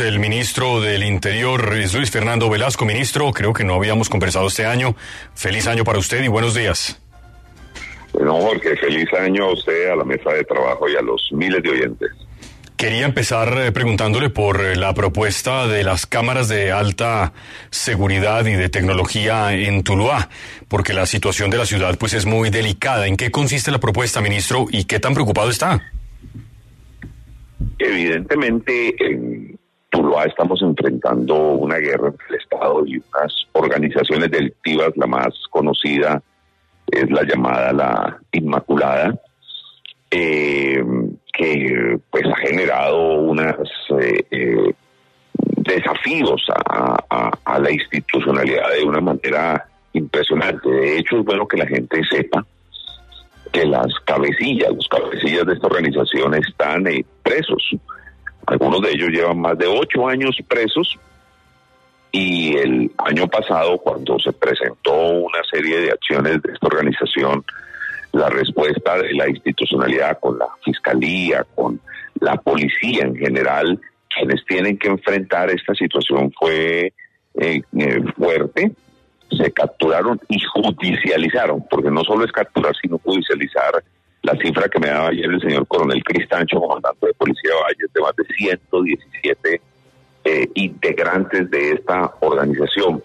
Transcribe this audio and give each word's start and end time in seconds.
El 0.00 0.18
ministro 0.18 0.80
del 0.80 1.02
Interior 1.02 1.74
es 1.76 1.94
Luis 1.94 2.10
Fernando 2.10 2.50
Velasco. 2.50 2.84
Ministro, 2.84 3.32
creo 3.32 3.52
que 3.52 3.64
no 3.64 3.74
habíamos 3.74 4.08
conversado 4.08 4.48
este 4.48 4.66
año. 4.66 4.94
Feliz 5.34 5.66
año 5.66 5.84
para 5.84 5.98
usted 5.98 6.22
y 6.22 6.28
buenos 6.28 6.54
días. 6.54 7.00
Bueno, 8.12 8.40
Jorge, 8.40 8.76
feliz 8.76 9.08
año 9.14 9.44
a 9.44 9.52
usted, 9.52 9.90
a 9.90 9.96
la 9.96 10.04
mesa 10.04 10.30
de 10.30 10.44
trabajo 10.44 10.88
y 10.88 10.96
a 10.96 11.00
los 11.00 11.28
miles 11.32 11.62
de 11.62 11.70
oyentes. 11.70 12.10
Quería 12.76 13.04
empezar 13.04 13.56
eh, 13.58 13.72
preguntándole 13.72 14.30
por 14.30 14.60
eh, 14.62 14.74
la 14.74 14.94
propuesta 14.94 15.66
de 15.66 15.84
las 15.84 16.06
cámaras 16.06 16.48
de 16.48 16.72
alta 16.72 17.34
seguridad 17.70 18.46
y 18.46 18.52
de 18.52 18.70
tecnología 18.70 19.52
en 19.52 19.84
Tuluá, 19.84 20.30
porque 20.66 20.94
la 20.94 21.04
situación 21.04 21.50
de 21.50 21.58
la 21.58 21.66
ciudad 21.66 21.98
pues 21.98 22.14
es 22.14 22.24
muy 22.24 22.48
delicada. 22.48 23.06
¿En 23.06 23.18
qué 23.18 23.30
consiste 23.30 23.70
la 23.70 23.80
propuesta, 23.80 24.22
ministro, 24.22 24.66
y 24.70 24.84
qué 24.84 24.98
tan 24.98 25.12
preocupado 25.12 25.50
está? 25.50 25.92
Evidentemente, 27.78 28.94
en 28.98 29.58
Tuluá 29.90 30.24
estamos 30.24 30.62
enfrentando 30.62 31.34
una 31.34 31.76
guerra 31.78 32.08
entre 32.08 32.26
el 32.28 32.34
Estado 32.36 32.86
y 32.86 32.96
unas 32.96 33.34
organizaciones 33.52 34.30
delictivas. 34.30 34.90
La 34.96 35.06
más 35.06 35.34
conocida 35.50 36.22
es 36.86 37.10
la 37.10 37.22
llamada 37.24 37.72
la 37.72 38.18
Inmaculada. 38.32 39.18
Eh, 40.12 40.82
que 41.32 41.98
pues 42.10 42.24
ha 42.26 42.36
generado 42.36 43.20
unos 43.20 43.68
eh, 44.00 44.24
eh, 44.30 44.74
desafíos 45.56 46.44
a, 46.68 47.30
a, 47.44 47.58
la 47.58 47.70
institucionalidad 47.70 48.70
de 48.76 48.84
una 48.84 49.00
manera 49.00 49.66
impresionante. 49.92 50.68
De 50.68 50.98
hecho, 50.98 51.18
es 51.18 51.24
bueno 51.24 51.46
que 51.46 51.56
la 51.56 51.66
gente 51.66 52.02
sepa 52.10 52.44
que 53.52 53.64
las 53.66 53.92
cabecillas, 54.04 54.72
los 54.74 54.88
cabecillas 54.88 55.46
de 55.46 55.54
esta 55.54 55.66
organización 55.66 56.34
están 56.34 56.86
eh, 56.86 57.04
presos. 57.22 57.62
Algunos 58.46 58.80
de 58.82 58.90
ellos 58.90 59.10
llevan 59.10 59.40
más 59.40 59.58
de 59.58 59.66
ocho 59.66 60.08
años 60.08 60.36
presos 60.48 60.98
y 62.12 62.56
el 62.56 62.90
año 62.98 63.28
pasado, 63.28 63.78
cuando 63.78 64.18
se 64.18 64.32
presentó 64.32 64.92
una 64.94 65.42
serie 65.50 65.80
de 65.80 65.92
acciones 65.92 66.42
de 66.42 66.52
esta 66.52 66.66
organización, 66.66 67.44
la 68.12 68.28
respuesta 68.28 68.98
de 68.98 69.12
la 69.14 69.28
institucionalidad 69.28 70.18
con 70.18 70.38
la 70.38 70.48
fiscalía, 70.64 71.46
con 71.54 71.80
la 72.20 72.36
policía 72.36 73.04
en 73.04 73.14
general, 73.14 73.80
quienes 74.08 74.44
tienen 74.46 74.76
que 74.76 74.88
enfrentar 74.88 75.50
esta 75.50 75.74
situación 75.74 76.32
fue 76.32 76.92
eh, 77.34 77.62
eh, 77.78 78.02
fuerte. 78.16 78.72
Se 79.36 79.52
capturaron 79.52 80.20
y 80.28 80.40
judicializaron, 80.40 81.64
porque 81.70 81.90
no 81.90 82.02
solo 82.04 82.24
es 82.24 82.32
capturar, 82.32 82.74
sino 82.80 82.98
judicializar 82.98 83.82
la 84.22 84.36
cifra 84.36 84.68
que 84.68 84.78
me 84.78 84.88
daba 84.88 85.08
ayer 85.08 85.26
el 85.26 85.40
señor 85.40 85.66
coronel 85.66 86.02
Cristancho, 86.04 86.60
comandante 86.60 87.06
de 87.06 87.14
Policía 87.14 87.50
de 87.50 87.62
Valles, 87.62 87.92
de 87.92 88.00
más 88.00 88.16
de 88.16 88.24
117 88.24 89.60
eh, 90.24 90.48
integrantes 90.54 91.50
de 91.50 91.72
esta 91.72 92.14
organización. 92.20 93.02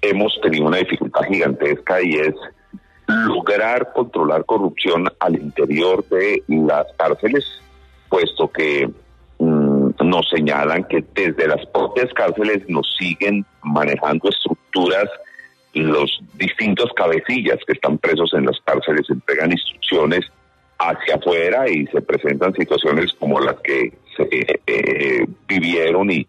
Hemos 0.00 0.40
tenido 0.40 0.66
una 0.66 0.78
dificultad 0.78 1.22
gigantesca 1.24 2.00
y 2.02 2.14
es 2.14 2.34
lograr 3.06 3.92
controlar 3.92 4.44
corrupción 4.46 5.08
al 5.18 5.34
interior 5.34 6.06
de 6.08 6.42
las 6.48 6.86
cárceles, 6.96 7.44
puesto 8.08 8.48
que 8.48 8.88
mm, 9.38 9.90
nos 10.02 10.28
señalan 10.30 10.84
que 10.84 11.04
desde 11.14 11.46
las 11.46 11.66
propias 11.66 12.12
cárceles 12.14 12.66
nos 12.68 12.86
siguen 12.98 13.44
manejando 13.62 14.30
estructuras 14.30 15.08
los 15.74 16.20
distintos 16.34 16.90
cabecillas 16.94 17.58
que 17.66 17.74
están 17.74 17.98
presos 17.98 18.32
en 18.34 18.46
las 18.46 18.60
cárceles 18.64 19.08
entregan 19.08 19.52
instrucciones 19.52 20.26
hacia 20.78 21.16
afuera 21.16 21.68
y 21.68 21.86
se 21.86 22.00
presentan 22.00 22.54
situaciones 22.54 23.12
como 23.12 23.38
las 23.38 23.60
que 23.60 23.92
se 24.16 24.60
eh, 24.66 25.26
vivieron 25.46 26.10
y 26.10 26.26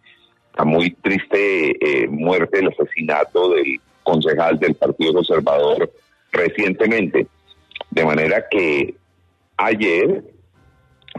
la 0.57 0.66
muy 0.66 0.91
triste 0.91 2.03
eh, 2.03 2.07
muerte, 2.07 2.59
el 2.59 2.68
asesinato 2.68 3.50
del 3.51 3.80
concejal 4.03 4.59
del 4.59 4.75
Partido 4.75 5.13
Conservador 5.13 5.91
recientemente. 6.31 7.28
De 7.90 8.06
manera 8.06 8.46
que 8.50 8.96
ayer, 9.57 10.24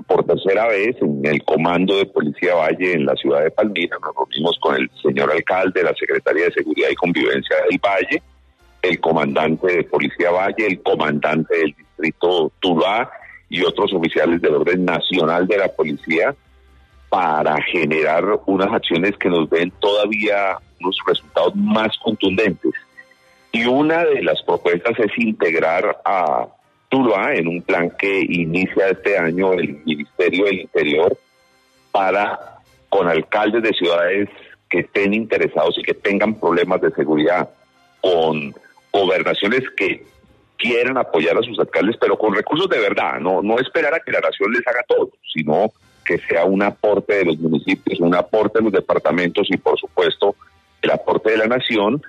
por 0.06 0.24
tercera 0.24 0.66
vez, 0.68 0.96
en 1.00 1.24
el 1.24 1.42
comando 1.44 1.96
de 1.96 2.06
Policía 2.06 2.54
Valle 2.54 2.92
en 2.92 3.06
la 3.06 3.14
ciudad 3.14 3.42
de 3.42 3.50
Palmira, 3.50 3.96
nos 4.00 4.14
reunimos 4.14 4.58
con 4.60 4.76
el 4.76 4.90
señor 5.02 5.30
alcalde, 5.30 5.82
la 5.82 5.94
Secretaría 5.94 6.44
de 6.46 6.52
Seguridad 6.52 6.88
y 6.90 6.94
Convivencia 6.94 7.56
del 7.68 7.78
Valle, 7.78 8.22
el 8.82 9.00
comandante 9.00 9.76
de 9.76 9.84
Policía 9.84 10.30
Valle, 10.30 10.66
el 10.66 10.82
comandante 10.82 11.56
del 11.56 11.74
distrito 11.74 12.52
Tuluá 12.60 13.10
y 13.48 13.62
otros 13.62 13.92
oficiales 13.92 14.40
del 14.40 14.54
orden 14.54 14.84
nacional 14.84 15.46
de 15.46 15.58
la 15.58 15.68
policía 15.68 16.34
para 17.08 17.60
generar 17.62 18.24
unas 18.46 18.72
acciones 18.72 19.16
que 19.18 19.28
nos 19.28 19.48
den 19.50 19.70
todavía 19.72 20.56
unos 20.80 20.96
resultados 21.06 21.54
más 21.54 21.96
contundentes. 21.98 22.72
Y 23.52 23.66
una 23.66 24.04
de 24.04 24.22
las 24.22 24.42
propuestas 24.42 24.98
es 24.98 25.12
integrar 25.18 26.00
a 26.06 26.48
Tuluá 26.92 27.32
en 27.34 27.48
un 27.48 27.62
plan 27.62 27.88
que 27.98 28.20
inicia 28.20 28.88
este 28.88 29.16
año 29.16 29.54
el 29.54 29.80
Ministerio 29.82 30.44
del 30.44 30.60
Interior 30.60 31.16
para, 31.90 32.58
con 32.90 33.08
alcaldes 33.08 33.62
de 33.62 33.72
ciudades 33.72 34.28
que 34.68 34.80
estén 34.80 35.14
interesados 35.14 35.78
y 35.78 35.82
que 35.84 35.94
tengan 35.94 36.38
problemas 36.38 36.82
de 36.82 36.90
seguridad, 36.90 37.48
con 38.02 38.54
gobernaciones 38.92 39.62
que 39.74 40.04
quieran 40.58 40.98
apoyar 40.98 41.38
a 41.38 41.42
sus 41.42 41.58
alcaldes, 41.58 41.96
pero 41.98 42.18
con 42.18 42.34
recursos 42.34 42.68
de 42.68 42.80
verdad, 42.80 43.20
no, 43.20 43.40
no 43.40 43.58
esperar 43.58 43.94
a 43.94 44.00
que 44.00 44.12
la 44.12 44.20
nación 44.20 44.52
les 44.52 44.66
haga 44.66 44.82
todo, 44.86 45.08
sino 45.32 45.72
que 46.04 46.18
sea 46.18 46.44
un 46.44 46.62
aporte 46.62 47.14
de 47.14 47.24
los 47.24 47.38
municipios, 47.38 48.00
un 48.00 48.14
aporte 48.14 48.58
de 48.58 48.64
los 48.64 48.72
departamentos 48.74 49.46
y 49.48 49.56
por 49.56 49.80
supuesto 49.80 50.36
el 50.82 50.90
aporte 50.90 51.30
de 51.30 51.38
la 51.38 51.46
nación 51.46 52.02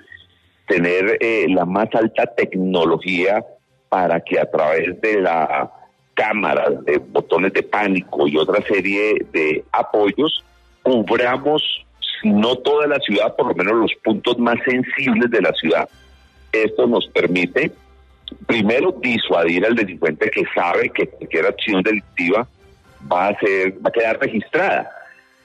tener 0.66 1.16
eh, 1.20 1.46
la 1.48 1.64
más 1.64 1.88
alta 1.94 2.26
tecnología 2.26 3.42
para 3.94 4.18
que 4.18 4.40
a 4.40 4.50
través 4.50 5.00
de 5.00 5.20
la 5.20 5.70
cámara, 6.14 6.68
de 6.68 6.98
botones 6.98 7.52
de 7.52 7.62
pánico 7.62 8.26
y 8.26 8.36
otra 8.36 8.60
serie 8.66 9.24
de 9.32 9.62
apoyos, 9.70 10.44
cubramos, 10.82 11.62
no 12.24 12.56
toda 12.56 12.88
la 12.88 12.98
ciudad, 12.98 13.36
por 13.36 13.46
lo 13.46 13.54
menos 13.54 13.74
los 13.74 13.92
puntos 14.02 14.36
más 14.36 14.56
sensibles 14.64 15.30
de 15.30 15.40
la 15.40 15.52
ciudad. 15.52 15.88
Esto 16.50 16.88
nos 16.88 17.06
permite, 17.06 17.70
primero, 18.48 18.90
disuadir 19.00 19.64
al 19.64 19.76
delincuente 19.76 20.28
que 20.28 20.42
sabe 20.52 20.90
que 20.90 21.06
cualquier 21.06 21.46
acción 21.46 21.80
delictiva 21.80 22.48
va 23.12 23.28
a 23.28 23.38
ser, 23.38 23.74
va 23.74 23.90
a 23.90 23.92
quedar 23.92 24.18
registrada 24.18 24.90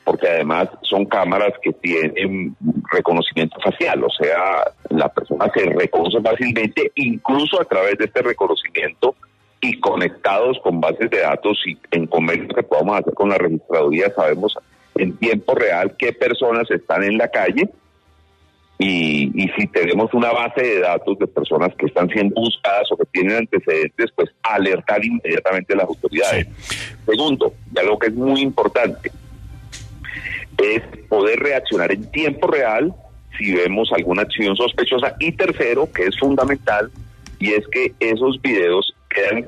porque 0.10 0.28
además 0.28 0.70
son 0.82 1.06
cámaras 1.06 1.54
que 1.62 1.72
tienen 1.72 2.56
reconocimiento 2.92 3.60
facial, 3.62 4.04
o 4.04 4.10
sea, 4.10 4.74
la 4.90 5.08
persona 5.08 5.52
se 5.54 5.66
reconoce 5.66 6.20
fácilmente, 6.20 6.92
incluso 6.96 7.62
a 7.62 7.66
través 7.66 7.96
de 8.00 8.06
este 8.06 8.24
reconocimiento 8.24 9.14
y 9.62 9.80
conectados 9.80 10.58
con 10.64 10.82
bases 10.82 11.12
de 11.12 11.20
datos 11.20 11.62
y 11.68 11.78
en 11.92 12.08
convenio 12.08 12.48
que 12.48 12.64
podamos 12.64 12.98
hacer 12.98 13.14
con 13.14 13.30
la 13.30 13.38
registraduría, 13.38 14.12
sabemos 14.16 14.58
en 14.96 15.16
tiempo 15.18 15.54
real 15.54 15.96
qué 15.96 16.12
personas 16.12 16.72
están 16.72 17.04
en 17.04 17.20
la 17.20 17.28
calle 17.28 17.70
y, 18.80 19.30
y, 19.36 19.48
si 19.60 19.68
tenemos 19.68 20.12
una 20.16 20.32
base 20.32 20.62
de 20.64 20.80
datos 20.80 21.20
de 21.20 21.28
personas 21.28 21.70
que 21.78 21.86
están 21.86 22.10
siendo 22.10 22.34
buscadas 22.34 22.92
o 22.92 22.98
que 22.98 23.06
tienen 23.12 23.38
antecedentes, 23.38 24.10
pues 24.16 24.32
alertar 24.42 25.06
inmediatamente 25.06 25.74
a 25.74 25.78
las 25.78 25.86
autoridades. 25.86 26.48
Segundo, 27.06 27.54
y 27.76 27.78
algo 27.78 28.00
que 28.00 28.08
es 28.08 28.14
muy 28.16 28.42
importante, 28.42 29.12
es 30.62 30.82
poder 31.08 31.40
reaccionar 31.40 31.92
en 31.92 32.10
tiempo 32.12 32.48
real 32.48 32.94
si 33.38 33.54
vemos 33.54 33.92
alguna 33.94 34.24
acción 34.24 34.56
sospechosa. 34.56 35.16
Y 35.20 35.32
tercero, 35.32 35.90
que 35.92 36.04
es 36.04 36.18
fundamental, 36.20 36.92
y 37.40 37.54
es 37.54 37.66
que 37.68 37.94
esos 38.00 38.42
videos 38.42 38.94
quedan, 39.10 39.46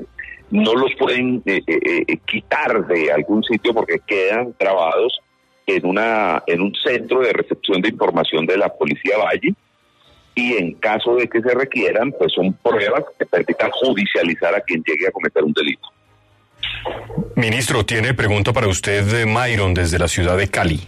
no 0.50 0.74
los 0.74 0.92
pueden 0.98 1.42
eh, 1.46 1.62
eh, 1.68 2.04
eh, 2.08 2.18
quitar 2.26 2.88
de 2.88 3.12
algún 3.12 3.44
sitio 3.44 3.74
porque 3.74 4.00
quedan 4.06 4.54
grabados 4.60 5.20
en 5.68 5.86
una 5.86 6.44
en 6.48 6.62
un 6.62 6.74
centro 6.76 7.22
de 7.22 7.32
recepción 7.32 7.82
de 7.82 7.90
información 7.90 8.46
de 8.46 8.58
la 8.58 8.70
policía 8.70 9.18
Valle 9.18 9.54
y 10.34 10.54
en 10.54 10.74
caso 10.76 11.16
de 11.16 11.28
que 11.28 11.42
se 11.42 11.54
requieran, 11.54 12.14
pues 12.18 12.34
son 12.34 12.54
pruebas 12.54 13.04
que 13.20 13.26
permitan 13.26 13.70
judicializar 13.72 14.56
a 14.56 14.62
quien 14.62 14.82
llegue 14.84 15.08
a 15.08 15.12
cometer 15.12 15.44
un 15.44 15.52
delito. 15.54 15.90
Ministro, 17.36 17.86
tiene 17.86 18.14
pregunta 18.14 18.54
para 18.54 18.68
usted, 18.68 19.26
Myron, 19.26 19.74
desde 19.74 20.00
la 20.00 20.08
ciudad 20.08 20.38
de 20.38 20.48
Cali. 20.48 20.80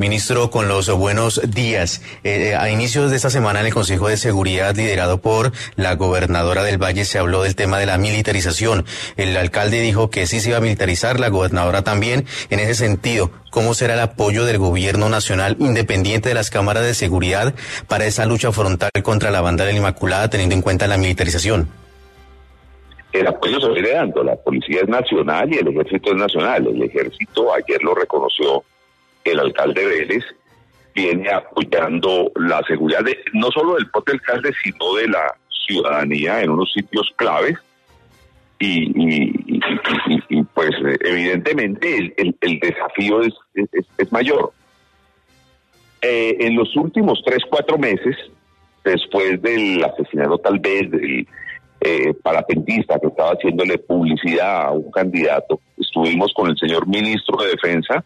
Ministro, 0.00 0.48
con 0.48 0.66
los 0.66 0.90
buenos 0.90 1.42
días. 1.54 2.00
Eh, 2.24 2.54
a 2.54 2.70
inicios 2.70 3.10
de 3.10 3.16
esta 3.16 3.28
semana 3.28 3.60
en 3.60 3.66
el 3.66 3.74
Consejo 3.74 4.08
de 4.08 4.16
Seguridad 4.16 4.74
liderado 4.74 5.20
por 5.20 5.52
la 5.76 5.94
gobernadora 5.94 6.62
del 6.62 6.82
Valle 6.82 7.04
se 7.04 7.18
habló 7.18 7.42
del 7.42 7.54
tema 7.54 7.78
de 7.78 7.84
la 7.84 7.98
militarización. 7.98 8.86
El 9.18 9.36
alcalde 9.36 9.82
dijo 9.82 10.08
que 10.08 10.26
sí 10.26 10.40
se 10.40 10.48
iba 10.48 10.56
a 10.56 10.62
militarizar, 10.62 11.20
la 11.20 11.28
gobernadora 11.28 11.82
también. 11.82 12.24
En 12.48 12.60
ese 12.60 12.76
sentido, 12.76 13.30
¿cómo 13.50 13.74
será 13.74 13.92
el 13.92 14.00
apoyo 14.00 14.46
del 14.46 14.56
gobierno 14.56 15.10
nacional 15.10 15.58
independiente 15.60 16.30
de 16.30 16.34
las 16.34 16.48
cámaras 16.48 16.82
de 16.82 16.94
seguridad 16.94 17.52
para 17.86 18.06
esa 18.06 18.24
lucha 18.24 18.52
frontal 18.52 18.88
contra 19.02 19.30
la 19.30 19.42
banda 19.42 19.66
de 19.66 19.72
la 19.72 19.80
Inmaculada 19.80 20.30
teniendo 20.30 20.54
en 20.54 20.62
cuenta 20.62 20.86
la 20.86 20.96
militarización? 20.96 21.68
el 23.12 23.26
apoyo 23.26 23.60
se 23.60 23.68
viene 23.68 23.90
dando. 23.90 24.24
La 24.24 24.36
policía 24.36 24.80
es 24.80 24.88
nacional 24.88 25.52
y 25.52 25.58
el 25.58 25.68
ejército 25.68 26.12
es 26.12 26.16
nacional. 26.16 26.66
El 26.68 26.84
ejército, 26.84 27.52
ayer 27.52 27.82
lo 27.82 27.94
reconoció 27.94 28.64
el 29.24 29.40
alcalde 29.40 29.86
Vélez, 29.86 30.24
viene 30.94 31.30
apoyando 31.30 32.32
la 32.36 32.62
seguridad 32.66 33.04
de, 33.04 33.18
no 33.32 33.50
solo 33.50 33.74
del 33.74 33.90
propio 33.90 34.14
alcalde, 34.14 34.52
sino 34.62 34.94
de 34.94 35.08
la 35.08 35.34
ciudadanía 35.66 36.42
en 36.42 36.50
unos 36.50 36.72
sitios 36.72 37.12
claves. 37.16 37.56
Y, 38.62 39.58
pues 40.52 40.70
evidentemente 41.00 42.12
el, 42.18 42.60
desafío 42.60 43.22
es, 43.22 43.32
es, 43.96 44.12
mayor. 44.12 44.52
Eh, 46.02 46.36
en 46.40 46.56
los 46.56 46.76
últimos 46.76 47.22
tres, 47.24 47.38
cuatro 47.48 47.78
meses, 47.78 48.16
después 48.84 49.40
del 49.40 49.82
asesinato 49.82 50.38
tal 50.38 50.58
vez 50.58 50.90
del 50.90 51.26
eh, 51.80 52.12
parapentista 52.22 52.98
que 52.98 53.06
estaba 53.06 53.30
haciéndole 53.30 53.78
publicidad 53.78 54.66
a 54.66 54.70
un 54.72 54.90
candidato. 54.90 55.60
Estuvimos 55.78 56.32
con 56.34 56.50
el 56.50 56.58
señor 56.58 56.86
ministro 56.86 57.42
de 57.42 57.50
Defensa 57.50 58.04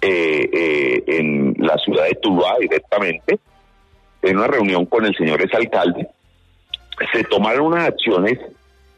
eh, 0.00 0.50
eh, 0.52 1.04
en 1.06 1.54
la 1.58 1.76
ciudad 1.78 2.04
de 2.04 2.14
Tuluá 2.14 2.56
directamente, 2.58 3.38
en 4.22 4.36
una 4.36 4.46
reunión 4.46 4.86
con 4.86 5.04
el 5.04 5.14
señor 5.14 5.40
exalcalde. 5.42 6.08
Se 7.12 7.24
tomaron 7.24 7.66
unas 7.66 7.88
acciones 7.88 8.38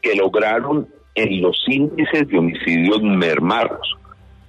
que 0.01 0.15
lograron 0.15 0.87
en 1.15 1.41
los 1.41 1.63
índices 1.67 2.27
de 2.27 2.37
homicidios 2.37 3.01
mermarlos. 3.01 3.97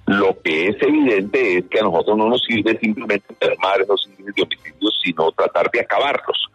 Lo 0.07 0.39
que 0.41 0.67
es 0.67 0.81
evidente 0.81 1.57
es 1.57 1.65
que 1.65 1.79
a 1.79 1.83
nosotros 1.83 2.17
no 2.17 2.29
nos 2.29 2.43
sirve 2.43 2.77
simplemente 2.79 3.33
mermar 3.41 3.81
esos 3.81 4.05
índices 4.07 4.35
de 4.35 4.43
homicidios, 4.43 4.99
sino 5.03 5.31
tratar 5.31 5.71
de 5.71 5.79
acabarlos 5.79 6.49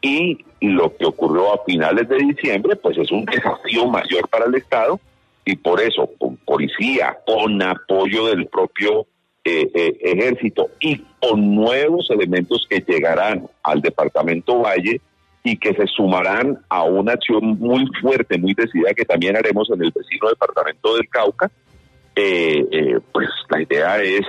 y 0.00 0.44
lo 0.60 0.96
que 0.96 1.06
ocurrió 1.06 1.52
a 1.52 1.64
finales 1.64 2.08
de 2.08 2.16
diciembre, 2.16 2.76
pues 2.76 2.96
es 2.98 3.10
un 3.10 3.24
desafío 3.24 3.86
mayor 3.86 4.28
para 4.28 4.46
el 4.46 4.54
Estado 4.54 4.98
y 5.44 5.56
por 5.56 5.80
eso 5.80 6.08
con 6.18 6.36
policía, 6.36 7.18
con 7.26 7.62
apoyo 7.62 8.26
del 8.26 8.46
propio 8.46 9.06
eh, 9.50 9.70
eh, 9.74 9.98
ejército 10.00 10.68
y 10.80 11.02
con 11.20 11.54
nuevos 11.54 12.10
elementos 12.10 12.66
que 12.68 12.84
llegarán 12.86 13.48
al 13.62 13.80
departamento 13.80 14.60
Valle 14.60 15.00
y 15.42 15.56
que 15.56 15.74
se 15.74 15.86
sumarán 15.86 16.58
a 16.68 16.84
una 16.84 17.12
acción 17.12 17.58
muy 17.58 17.86
fuerte, 18.00 18.38
muy 18.38 18.54
decidida 18.54 18.92
que 18.94 19.04
también 19.04 19.36
haremos 19.36 19.70
en 19.70 19.82
el 19.82 19.90
vecino 19.90 20.28
departamento 20.28 20.96
del 20.96 21.08
Cauca, 21.08 21.50
eh, 22.14 22.98
pues 23.12 23.28
la 23.48 23.62
idea 23.62 24.02
es 24.02 24.26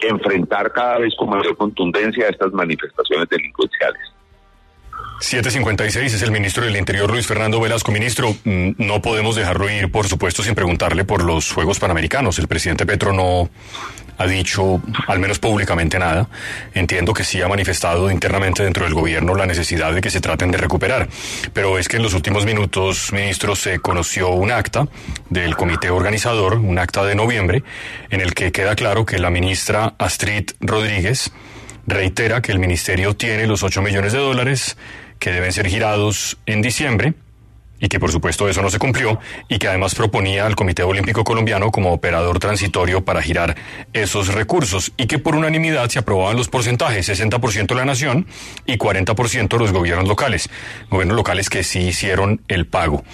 enfrentar 0.00 0.72
cada 0.72 0.98
vez 0.98 1.14
con 1.16 1.30
mayor 1.30 1.56
contundencia 1.56 2.28
estas 2.28 2.52
manifestaciones 2.52 3.28
delincuenciales. 3.28 4.02
756 5.20 6.14
es 6.14 6.22
el 6.22 6.30
ministro 6.30 6.64
del 6.64 6.76
Interior 6.76 7.10
Luis 7.10 7.26
Fernando 7.26 7.60
Velasco. 7.60 7.90
Ministro, 7.90 8.36
mm, 8.44 8.70
no 8.78 9.02
podemos 9.02 9.34
dejarlo 9.34 9.68
ir, 9.68 9.90
por 9.90 10.06
supuesto, 10.06 10.42
sin 10.44 10.54
preguntarle 10.54 11.04
por 11.04 11.24
los 11.24 11.52
Juegos 11.52 11.80
Panamericanos. 11.80 12.38
El 12.38 12.46
presidente 12.46 12.86
Petro 12.86 13.12
no 13.12 13.50
ha 14.18 14.26
dicho, 14.26 14.82
al 15.06 15.20
menos 15.20 15.38
públicamente, 15.38 15.98
nada. 15.98 16.28
Entiendo 16.74 17.14
que 17.14 17.24
sí 17.24 17.40
ha 17.40 17.48
manifestado 17.48 18.10
internamente 18.10 18.62
dentro 18.62 18.84
del 18.84 18.94
gobierno 18.94 19.34
la 19.34 19.46
necesidad 19.46 19.92
de 19.92 20.00
que 20.00 20.10
se 20.10 20.20
traten 20.20 20.50
de 20.50 20.58
recuperar. 20.58 21.08
Pero 21.52 21.78
es 21.78 21.88
que 21.88 21.96
en 21.96 22.02
los 22.02 22.14
últimos 22.14 22.44
minutos, 22.44 23.12
ministro, 23.12 23.54
se 23.54 23.78
conoció 23.78 24.30
un 24.30 24.50
acta 24.50 24.88
del 25.30 25.56
comité 25.56 25.90
organizador, 25.90 26.56
un 26.56 26.78
acta 26.78 27.04
de 27.04 27.14
noviembre, 27.14 27.62
en 28.10 28.20
el 28.20 28.34
que 28.34 28.50
queda 28.50 28.74
claro 28.74 29.06
que 29.06 29.18
la 29.18 29.30
ministra 29.30 29.94
Astrid 29.98 30.50
Rodríguez 30.60 31.30
reitera 31.86 32.42
que 32.42 32.52
el 32.52 32.58
ministerio 32.58 33.14
tiene 33.16 33.46
los 33.46 33.62
8 33.62 33.80
millones 33.82 34.12
de 34.12 34.18
dólares 34.18 34.76
que 35.18 35.30
deben 35.30 35.52
ser 35.52 35.68
girados 35.68 36.38
en 36.46 36.60
diciembre 36.60 37.14
y 37.80 37.88
que 37.88 38.00
por 38.00 38.12
supuesto 38.12 38.48
eso 38.48 38.62
no 38.62 38.70
se 38.70 38.78
cumplió 38.78 39.18
y 39.48 39.58
que 39.58 39.68
además 39.68 39.94
proponía 39.94 40.46
al 40.46 40.56
Comité 40.56 40.82
Olímpico 40.82 41.24
Colombiano 41.24 41.70
como 41.70 41.92
operador 41.92 42.38
transitorio 42.38 43.04
para 43.04 43.22
girar 43.22 43.56
esos 43.92 44.34
recursos 44.34 44.92
y 44.96 45.06
que 45.06 45.18
por 45.18 45.34
unanimidad 45.34 45.88
se 45.88 45.98
aprobaban 45.98 46.36
los 46.36 46.48
porcentajes, 46.48 47.08
60% 47.08 47.74
la 47.74 47.84
nación 47.84 48.26
y 48.66 48.78
40% 48.78 49.58
los 49.58 49.72
gobiernos 49.72 50.08
locales, 50.08 50.50
gobiernos 50.90 51.16
locales 51.16 51.50
que 51.50 51.62
sí 51.62 51.80
hicieron 51.80 52.40
el 52.48 52.66
pago. 52.66 53.04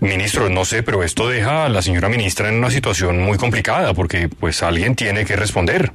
Ministro, 0.00 0.48
no 0.48 0.64
sé, 0.64 0.84
pero 0.84 1.02
esto 1.02 1.28
deja 1.28 1.64
a 1.64 1.68
la 1.68 1.82
señora 1.82 2.08
ministra 2.08 2.48
en 2.48 2.54
una 2.54 2.70
situación 2.70 3.20
muy 3.20 3.36
complicada 3.36 3.94
porque 3.94 4.28
pues 4.28 4.62
alguien 4.62 4.94
tiene 4.94 5.24
que 5.24 5.34
responder. 5.34 5.92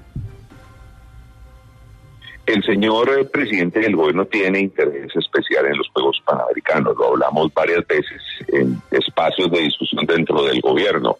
El 2.46 2.62
señor 2.64 3.10
eh, 3.18 3.26
presidente 3.26 3.80
del 3.80 3.96
gobierno 3.96 4.26
tiene 4.26 4.60
interés 4.60 5.16
especial 5.16 5.66
en 5.66 5.78
los 5.78 5.88
Juegos 5.90 6.22
Panamericanos, 6.26 6.96
lo 6.98 7.10
hablamos 7.10 7.54
varias 7.54 7.88
veces 7.88 8.22
en 8.50 8.82
espacios 8.92 9.50
de 9.50 9.62
discusión 9.62 10.06
dentro 10.06 10.44
del 10.44 10.60
gobierno. 10.60 11.18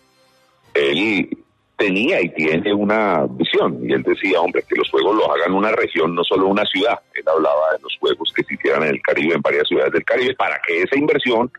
Él 0.74 1.30
tenía 1.78 2.22
y 2.22 2.30
tiene 2.30 2.74
una 2.74 3.26
visión, 3.30 3.80
y 3.84 3.94
él 3.94 4.04
decía, 4.04 4.42
hombre, 4.42 4.64
que 4.68 4.76
los 4.76 4.90
Juegos 4.90 5.16
los 5.16 5.30
hagan 5.30 5.54
una 5.54 5.72
región, 5.72 6.14
no 6.14 6.26
solo 6.26 6.48
una 6.48 6.66
ciudad. 6.66 7.00
Él 7.14 7.24
hablaba 7.26 7.72
de 7.72 7.84
los 7.84 7.98
Juegos 8.00 8.34
que 8.36 8.44
se 8.44 8.56
hicieran 8.56 8.84
en 8.84 8.90
el 8.90 9.02
Caribe, 9.02 9.36
en 9.36 9.42
varias 9.42 9.68
ciudades 9.68 9.94
del 9.94 10.04
Caribe, 10.04 10.36
para 10.36 10.60
que 10.60 10.82
esa 10.82 10.98
inversión 10.98 11.50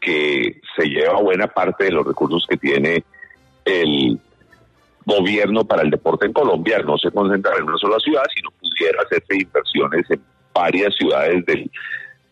que 0.00 0.60
se 0.76 0.86
lleva 0.86 1.20
buena 1.20 1.46
parte 1.46 1.84
de 1.84 1.92
los 1.92 2.04
recursos 2.04 2.46
que 2.48 2.56
tiene 2.56 3.04
el 3.64 4.18
gobierno 5.06 5.64
para 5.64 5.82
el 5.82 5.90
deporte 5.90 6.26
en 6.26 6.32
Colombia 6.32 6.78
no 6.78 6.96
se 6.98 7.10
concentrara 7.10 7.58
en 7.58 7.64
una 7.64 7.78
sola 7.78 7.98
ciudad, 7.98 8.24
sino 8.34 8.50
pudiera 8.76 9.02
hacerse 9.02 9.36
inversiones 9.36 10.10
en 10.10 10.20
varias 10.52 10.94
ciudades 10.96 11.44
del, 11.46 11.70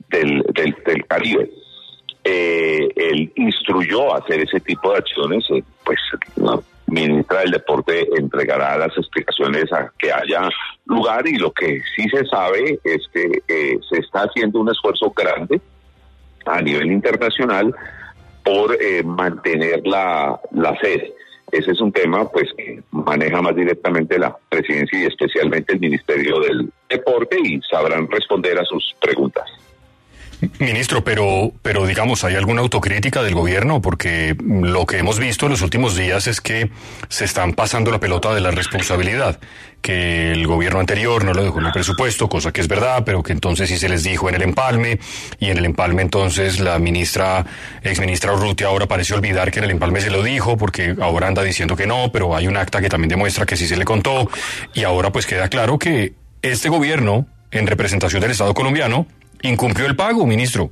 del, 0.09 0.43
del, 0.85 1.07
Caribe. 1.07 1.51
Eh, 2.25 2.89
él 2.95 3.33
instruyó 3.37 4.15
a 4.15 4.19
hacer 4.19 4.41
ese 4.41 4.61
tipo 4.61 4.93
de 4.93 4.99
acciones, 4.99 5.45
eh, 5.51 5.63
pues 5.85 5.99
la 6.37 6.61
ministra 6.87 7.41
del 7.41 7.53
Deporte 7.53 8.07
entregará 8.17 8.77
las 8.77 8.97
explicaciones 8.97 9.73
a 9.73 9.91
que 9.99 10.13
haya 10.13 10.49
lugar 10.85 11.27
y 11.27 11.37
lo 11.37 11.51
que 11.53 11.81
sí 11.97 12.09
se 12.11 12.25
sabe 12.27 12.79
es 12.85 13.09
que 13.13 13.43
eh, 13.49 13.79
se 13.91 13.99
está 13.99 14.23
haciendo 14.23 14.61
un 14.61 14.71
esfuerzo 14.71 15.11
grande 15.11 15.61
a 16.45 16.61
nivel 16.61 16.93
internacional 16.93 17.75
por 18.45 18.77
mantener 19.05 19.87
la, 19.87 20.41
la 20.51 20.77
sede 20.81 21.15
ese 21.53 21.73
es 21.73 21.81
un 21.81 21.93
tema 21.93 22.29
pues 22.31 22.49
que 22.57 22.83
maneja 22.91 23.43
más 23.43 23.55
directamente 23.55 24.19
la 24.19 24.35
presidencia 24.49 24.99
y 24.99 25.05
especialmente 25.05 25.75
el 25.75 25.81
Ministerio 25.81 26.41
del 26.41 26.73
Deporte 26.89 27.37
y 27.43 27.61
sabrán 27.71 28.11
responder 28.11 28.59
a 28.59 28.65
sus 28.65 28.97
preguntas. 29.01 29.45
Ministro, 30.59 31.05
pero, 31.05 31.53
pero 31.63 31.87
digamos, 31.87 32.25
¿hay 32.25 32.35
alguna 32.35 32.63
autocrítica 32.63 33.23
del 33.23 33.35
gobierno? 33.35 33.81
Porque 33.81 34.37
lo 34.41 34.87
que 34.87 34.99
hemos 34.99 35.21
visto 35.21 35.47
en 35.47 35.53
los 35.53 35.63
últimos 35.63 35.97
días 35.97 36.27
es 36.27 36.41
que 36.41 36.71
se 37.09 37.25
están 37.25 37.53
pasando 37.53 37.93
la 37.93 38.01
pelota 38.01 38.35
de 38.35 38.41
la 38.41 38.51
responsabilidad, 38.51 39.39
que 39.81 40.33
el 40.33 40.47
gobierno 40.49 40.81
anterior 40.81 41.25
no 41.25 41.33
lo 41.33 41.45
dejó 41.45 41.61
en 41.61 41.67
el 41.67 41.73
presupuesto, 41.73 42.29
cosa 42.29 42.53
que 42.53 42.61
es 42.61 42.67
verdad, 42.67 43.05
pero 43.05 43.23
que 43.23 43.33
entonces 43.33 43.69
sí 43.69 43.79
se 43.79 43.89
les 43.89 44.03
dijo 44.03 44.29
en 44.29 44.35
el 44.35 44.43
empalme, 44.43 44.99
y 45.39 45.51
en 45.51 45.59
el 45.59 45.65
empalme 45.65 46.03
entonces 46.03 46.59
la 46.59 46.79
ministra, 46.81 47.47
ex 47.83 48.01
ministra 48.01 48.33
Urrutia 48.33 48.67
ahora 48.67 48.87
pareció 48.87 49.15
olvidar 49.17 49.53
que 49.53 49.61
en 49.61 49.67
el 49.67 49.71
empalme 49.71 50.01
se 50.01 50.11
lo 50.11 50.25
dijo, 50.25 50.57
porque 50.57 50.97
ahora 51.01 51.29
anda 51.29 51.45
diciendo 51.45 51.77
que 51.77 51.87
no, 51.87 52.11
pero 52.11 52.35
hay 52.35 52.49
un 52.49 52.57
acta 52.57 52.81
que 52.81 52.89
también 52.89 53.11
demuestra 53.11 53.47
que 53.47 53.57
sí 53.57 53.69
se 53.69 53.77
le 53.77 53.85
contó, 53.85 54.29
y 54.75 54.83
ahora 54.83 55.13
pues 55.13 55.27
queda 55.27 55.49
claro 55.49 55.79
que 55.79 56.15
este 56.43 56.69
gobierno, 56.69 57.27
en 57.53 57.69
representación 57.69 58.21
del 58.21 58.33
Estado 58.33 58.55
colombiano, 58.55 59.07
incumplió 59.43 59.87
el 59.87 59.97
pago, 59.97 60.27
ministro. 60.27 60.71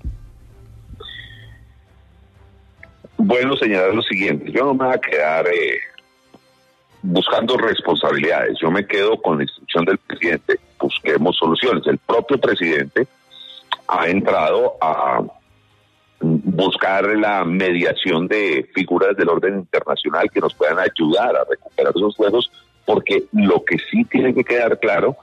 Bueno, 3.16 3.54
señalar 3.56 3.94
lo 3.94 4.02
siguiente, 4.02 4.50
yo 4.50 4.64
no 4.64 4.74
me 4.74 4.86
voy 4.86 4.94
a 4.94 4.98
quedar 4.98 5.46
eh, 5.48 5.78
buscando 7.02 7.56
responsabilidades, 7.56 8.58
yo 8.60 8.70
me 8.70 8.86
quedo 8.86 9.20
con 9.20 9.36
la 9.36 9.44
instrucción 9.44 9.84
del 9.84 9.98
presidente, 9.98 10.58
busquemos 10.78 11.36
soluciones. 11.36 11.86
El 11.86 11.98
propio 11.98 12.38
presidente 12.38 13.06
ha 13.88 14.08
entrado 14.08 14.74
a 14.80 15.22
buscar 16.20 17.04
la 17.16 17.44
mediación 17.44 18.26
de 18.28 18.68
figuras 18.74 19.16
del 19.16 19.28
orden 19.28 19.58
internacional 19.58 20.30
que 20.30 20.40
nos 20.40 20.54
puedan 20.54 20.78
ayudar 20.78 21.36
a 21.36 21.44
recuperar 21.44 21.92
esos 21.94 22.16
juegos, 22.16 22.50
porque 22.84 23.24
lo 23.32 23.64
que 23.64 23.76
sí 23.90 24.04
tiene 24.04 24.34
que 24.34 24.44
quedar 24.44 24.78
claro 24.78 25.16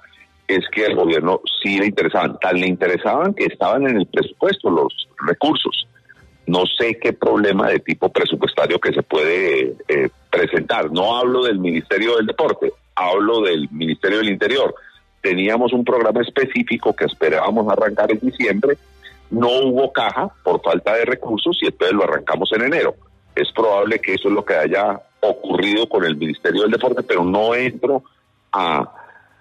es 0.48 0.64
que 0.72 0.86
al 0.86 0.96
gobierno 0.96 1.42
sí 1.62 1.78
le 1.78 1.88
interesaban, 1.88 2.40
tal 2.40 2.60
le 2.60 2.68
interesaban 2.68 3.34
que 3.34 3.46
estaban 3.46 3.86
en 3.88 3.98
el 3.98 4.08
presupuesto 4.08 4.70
los 4.70 5.10
recursos. 5.26 5.88
No 6.46 6.64
sé 6.66 6.98
qué 7.02 7.12
problema 7.12 7.68
de 7.70 7.80
tipo 7.80 8.10
presupuestario 8.10 8.80
que 8.80 8.94
se 8.94 9.04
puede 9.04 9.76
eh, 9.90 10.10
presentar. 10.32 10.90
No 10.92 11.18
hablo 11.18 11.44
del 11.44 11.60
Ministerio 11.60 12.16
del 12.16 12.26
Deporte, 12.26 12.72
hablo 12.96 13.42
del 13.42 13.70
Ministerio 13.72 14.20
del 14.20 14.30
Interior. 14.30 14.74
Teníamos 15.22 15.74
un 15.74 15.84
programa 15.84 16.22
específico 16.22 16.96
que 16.96 17.06
esperábamos 17.06 17.70
arrancar 17.70 18.12
en 18.12 18.20
diciembre, 18.20 18.78
no 19.30 19.50
hubo 19.50 19.92
caja 19.92 20.30
por 20.44 20.62
falta 20.62 20.96
de 20.96 21.04
recursos 21.04 21.58
y 21.62 21.66
entonces 21.66 21.94
lo 21.94 22.06
arrancamos 22.06 22.50
en 22.54 22.62
enero. 22.64 22.96
Es 23.36 23.52
probable 23.52 24.00
que 24.00 24.14
eso 24.14 24.30
es 24.30 24.34
lo 24.34 24.46
que 24.46 24.56
haya 24.56 25.02
ocurrido 25.20 25.90
con 25.90 26.06
el 26.06 26.16
Ministerio 26.16 26.62
del 26.62 26.72
Deporte, 26.72 27.04
pero 27.04 27.26
no 27.26 27.54
entro 27.54 28.04
a 28.54 28.90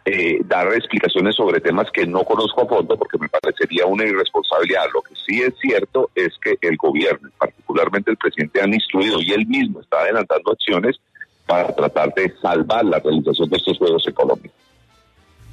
eh, 0.07 0.39
dar 0.45 0.73
explicaciones 0.73 1.35
sobre 1.35 1.61
temas 1.61 1.91
que 1.91 2.07
no 2.07 2.23
conozco 2.23 2.63
a 2.63 2.67
fondo 2.67 2.97
porque 2.97 3.19
me 3.19 3.29
parecería 3.29 3.87
una 3.87 4.05
irresponsabilidad. 4.05 4.85
Lo 4.95 5.03
que 5.03 5.15
sí 5.17 5.43
es 5.43 5.53
cierto 5.61 6.11
es 6.15 6.33
que 6.41 6.57
el 6.61 6.77
gobierno, 6.77 7.29
particularmente 7.37 8.13
el 8.13 8.17
presidente, 8.17 8.63
han 8.63 8.73
instruido 8.73 9.21
y 9.21 9.33
él 9.33 9.47
mismo 9.47 9.81
está 9.81 9.99
adelantando 10.03 10.53
acciones 10.53 11.01
para 11.45 11.75
tratar 11.75 12.15
de 12.15 12.33
salvar 12.41 12.85
la 12.85 13.01
realización 13.01 13.49
de 13.49 13.57
estos 13.57 13.79
Juegos 13.79 14.07
económicos. 14.07 14.66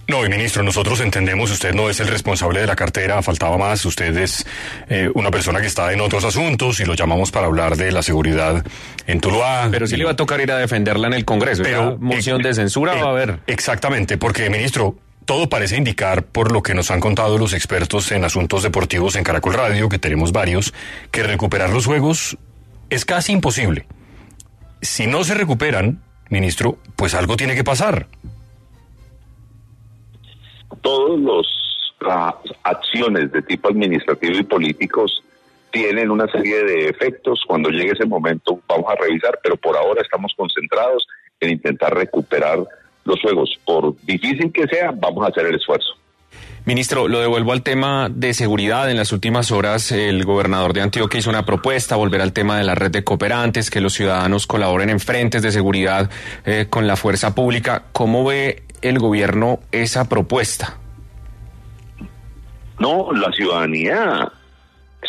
No, 0.07 0.25
y 0.25 0.29
ministro, 0.29 0.63
nosotros 0.63 0.99
entendemos, 0.99 1.49
usted 1.49 1.73
no 1.73 1.89
es 1.89 1.99
el 2.01 2.07
responsable 2.07 2.59
de 2.59 2.67
la 2.67 2.75
cartera, 2.75 3.21
faltaba 3.21 3.57
más, 3.57 3.85
usted 3.85 4.15
es 4.17 4.45
eh, 4.89 5.09
una 5.13 5.31
persona 5.31 5.61
que 5.61 5.67
está 5.67 5.93
en 5.93 6.01
otros 6.01 6.25
asuntos 6.25 6.81
y 6.81 6.85
lo 6.85 6.93
llamamos 6.93 7.31
para 7.31 7.47
hablar 7.47 7.77
de 7.77 7.89
la 7.91 8.03
seguridad 8.03 8.65
en 9.07 9.21
Tuluá. 9.21 9.69
Pero 9.71 9.87
sí 9.87 9.95
le 9.95 10.03
va 10.03 10.11
a 10.11 10.15
tocar 10.15 10.41
ir 10.41 10.51
a 10.51 10.57
defenderla 10.57 11.07
en 11.07 11.13
el 11.13 11.23
Congreso. 11.23 11.63
Pero, 11.63 11.97
moción 11.99 12.41
de 12.41 12.53
censura 12.53 12.95
va 12.95 13.07
a 13.07 13.09
haber. 13.11 13.39
Exactamente, 13.47 14.17
porque, 14.17 14.49
ministro, 14.49 14.97
todo 15.23 15.47
parece 15.47 15.77
indicar, 15.77 16.23
por 16.23 16.51
lo 16.51 16.61
que 16.61 16.73
nos 16.73 16.91
han 16.91 16.99
contado 16.99 17.37
los 17.37 17.53
expertos 17.53 18.11
en 18.11 18.25
asuntos 18.25 18.61
deportivos 18.61 19.15
en 19.15 19.23
Caracol 19.23 19.53
Radio, 19.53 19.87
que 19.87 19.99
tenemos 19.99 20.33
varios, 20.33 20.73
que 21.11 21.23
recuperar 21.23 21.69
los 21.69 21.85
juegos 21.85 22.37
es 22.89 23.05
casi 23.05 23.31
imposible. 23.31 23.87
Si 24.81 25.07
no 25.07 25.23
se 25.23 25.33
recuperan, 25.33 26.03
ministro, 26.29 26.77
pues 26.97 27.13
algo 27.13 27.37
tiene 27.37 27.55
que 27.55 27.63
pasar 27.63 28.07
todas 30.83 31.47
las 32.01 32.35
acciones 32.63 33.31
de 33.31 33.41
tipo 33.41 33.69
administrativo 33.69 34.37
y 34.37 34.43
políticos 34.43 35.23
tienen 35.71 36.11
una 36.11 36.27
serie 36.27 36.63
de 36.63 36.89
efectos. 36.89 37.43
Cuando 37.47 37.69
llegue 37.69 37.93
ese 37.93 38.05
momento 38.05 38.59
vamos 38.67 38.85
a 38.91 38.95
revisar, 38.95 39.39
pero 39.41 39.57
por 39.57 39.75
ahora 39.75 40.01
estamos 40.01 40.33
concentrados 40.37 41.07
en 41.39 41.49
intentar 41.49 41.95
recuperar 41.95 42.63
los 43.05 43.19
juegos. 43.21 43.57
Por 43.65 43.95
difícil 44.03 44.51
que 44.51 44.67
sea, 44.67 44.91
vamos 44.91 45.25
a 45.25 45.29
hacer 45.29 45.47
el 45.47 45.55
esfuerzo. 45.55 45.95
Ministro, 46.65 47.09
lo 47.09 47.19
devuelvo 47.19 47.51
al 47.51 47.61
tema 47.61 48.07
de 48.09 48.33
seguridad. 48.33 48.89
En 48.89 48.95
las 48.95 49.11
últimas 49.11 49.51
horas, 49.51 49.91
el 49.91 50.23
gobernador 50.23 50.71
de 50.71 50.79
Antioquia 50.79 51.19
hizo 51.19 51.29
una 51.29 51.45
propuesta, 51.45 51.97
volver 51.97 52.21
al 52.21 52.31
tema 52.31 52.57
de 52.57 52.63
la 52.63 52.73
red 52.73 52.89
de 52.89 53.03
cooperantes, 53.03 53.69
que 53.69 53.81
los 53.81 53.93
ciudadanos 53.93 54.47
colaboren 54.47 54.89
en 54.89 55.01
frentes 55.01 55.41
de 55.41 55.51
seguridad 55.51 56.09
eh, 56.45 56.67
con 56.69 56.87
la 56.87 56.95
fuerza 56.95 57.35
pública. 57.35 57.83
¿Cómo 57.91 58.23
ve 58.23 58.63
el 58.81 58.97
gobierno 58.97 59.59
esa 59.73 60.07
propuesta? 60.07 60.77
No, 62.79 63.11
la 63.11 63.29
ciudadanía 63.33 64.31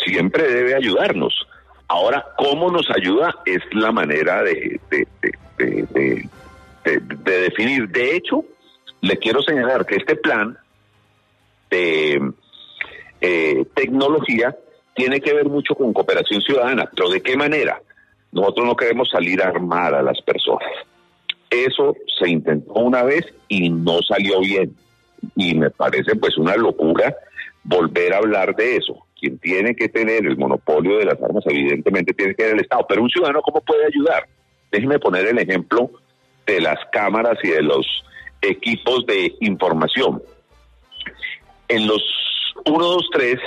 siempre 0.03 0.51
debe 0.51 0.75
ayudarnos. 0.75 1.47
Ahora, 1.87 2.25
¿cómo 2.37 2.69
nos 2.69 2.89
ayuda? 2.89 3.33
Es 3.45 3.61
la 3.71 3.93
manera 3.93 4.43
de, 4.43 4.79
de, 4.89 6.29
definir. 7.23 7.87
De 7.87 8.17
hecho, 8.17 8.43
le 8.99 9.17
quiero 9.17 9.41
señalar 9.41 9.85
que 9.85 9.95
este 9.95 10.17
plan 10.17 10.57
de 11.69 12.31
eh, 13.21 13.65
tecnología 13.73 14.55
tiene 14.95 15.19
que 15.19 15.33
ver 15.33 15.45
mucho 15.45 15.75
con 15.75 15.93
cooperación 15.93 16.41
ciudadana, 16.41 16.89
pero 16.95 17.09
¿de 17.09 17.21
qué 17.21 17.35
manera? 17.35 17.81
Nosotros 18.31 18.65
no 18.65 18.75
queremos 18.75 19.09
salir 19.09 19.41
a 19.41 19.49
armar 19.49 19.93
a 19.93 20.01
las 20.01 20.21
personas. 20.21 20.69
Eso 21.49 21.95
se 22.19 22.29
intentó 22.29 22.73
una 22.73 23.03
vez 23.03 23.25
y 23.47 23.69
no 23.69 24.01
salió 24.01 24.39
bien. 24.41 24.75
Y 25.35 25.55
me 25.55 25.69
parece 25.69 26.15
pues 26.15 26.37
una 26.37 26.55
locura 26.55 27.15
volver 27.63 28.13
a 28.13 28.17
hablar 28.17 28.55
de 28.55 28.77
eso. 28.77 29.05
Quien 29.19 29.37
tiene 29.39 29.75
que 29.75 29.89
tener 29.89 30.25
el 30.25 30.37
monopolio 30.37 30.97
de 30.97 31.05
las 31.05 31.21
armas 31.21 31.43
evidentemente 31.47 32.13
tiene 32.13 32.35
que 32.35 32.43
ser 32.43 32.53
el 32.53 32.61
Estado. 32.61 32.85
Pero 32.87 33.03
un 33.03 33.09
ciudadano, 33.09 33.41
¿cómo 33.41 33.61
puede 33.61 33.85
ayudar? 33.85 34.27
Déjeme 34.71 34.99
poner 34.99 35.27
el 35.27 35.39
ejemplo 35.39 35.89
de 36.45 36.61
las 36.61 36.77
cámaras 36.91 37.37
y 37.43 37.49
de 37.49 37.61
los 37.61 38.03
equipos 38.41 39.05
de 39.05 39.33
información. 39.39 40.21
En 41.67 41.87
los 41.87 42.03
1, 42.65 42.85
2, 42.85 43.09
3 43.11 43.39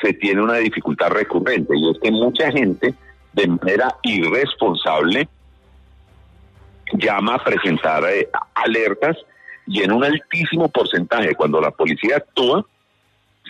se 0.00 0.12
tiene 0.14 0.42
una 0.42 0.56
dificultad 0.56 1.10
recurrente 1.10 1.74
y 1.76 1.90
es 1.90 1.98
que 1.98 2.10
mucha 2.10 2.50
gente 2.50 2.94
de 3.32 3.46
manera 3.46 3.94
irresponsable 4.02 5.28
llama 6.92 7.34
a 7.34 7.44
presentar 7.44 8.04
eh, 8.04 8.28
alertas 8.54 9.16
y 9.66 9.82
en 9.82 9.92
un 9.92 10.04
altísimo 10.04 10.68
porcentaje 10.68 11.34
cuando 11.34 11.60
la 11.60 11.70
policía 11.70 12.18
actúa 12.18 12.64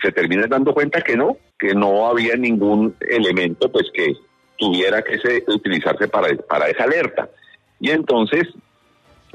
se 0.01 0.11
termina 0.11 0.47
dando 0.47 0.73
cuenta 0.73 1.01
que 1.01 1.15
no, 1.15 1.37
que 1.57 1.73
no 1.73 2.07
había 2.07 2.35
ningún 2.35 2.95
elemento 3.01 3.71
pues 3.71 3.89
que 3.93 4.15
tuviera 4.57 5.01
que 5.01 5.19
se, 5.19 5.43
utilizarse 5.47 6.07
para, 6.07 6.35
para 6.35 6.67
esa 6.67 6.83
alerta. 6.83 7.29
Y 7.79 7.91
entonces 7.91 8.47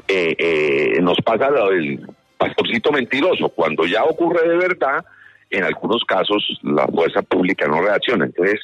eh, 0.09 0.35
eh, 0.39 1.01
nos 1.01 1.19
pasa 1.19 1.49
el 1.71 2.07
pastorcito 2.43 2.91
mentiroso, 2.91 3.49
cuando 3.51 3.87
ya 3.87 4.03
ocurre 4.05 4.49
de 4.49 4.57
verdad, 4.57 5.05
en 5.51 5.63
algunos 5.63 6.03
casos 6.05 6.59
la 6.63 6.87
fuerza 6.89 7.23
pública 7.23 7.69
no 7.69 7.81
reacciona. 7.81 8.25
Entonces, 8.25 8.61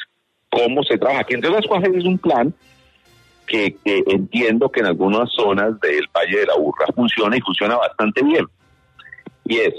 ¿cómo 0.50 0.82
se 0.82 0.98
trabaja? 0.98 1.20
Aquí 1.20 1.34
entre 1.34 1.50
las 1.50 1.66
cosas 1.66 1.90
es 1.94 2.04
un 2.04 2.18
plan 2.18 2.52
que, 3.46 3.76
entiendo 3.84 4.70
que 4.70 4.80
en 4.80 4.86
algunas 4.86 5.30
zonas 5.32 5.78
del 5.80 6.06
Valle 6.14 6.40
de 6.40 6.46
la 6.46 6.56
Burra 6.56 6.86
funciona 6.94 7.36
y 7.36 7.40
funciona 7.40 7.76
bastante 7.76 8.22
bien. 8.22 8.46
Y 9.44 9.58
es, 9.58 9.74